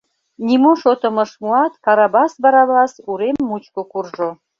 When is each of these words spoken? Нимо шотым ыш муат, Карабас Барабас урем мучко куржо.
Нимо 0.45 0.71
шотым 0.81 1.15
ыш 1.23 1.31
муат, 1.41 1.73
Карабас 1.85 2.31
Барабас 2.43 2.93
урем 3.11 3.37
мучко 3.47 3.81
куржо. 3.91 4.29